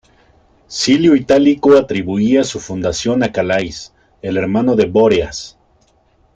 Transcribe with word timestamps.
Silio 0.65 1.15
Itálico 1.15 1.77
atribuía 1.77 2.43
su 2.43 2.59
fundación 2.59 3.21
a 3.21 3.31
Calais, 3.31 3.93
el 4.23 4.35
hermano 4.35 4.75
de 4.75 4.85
Bóreas. 4.87 5.59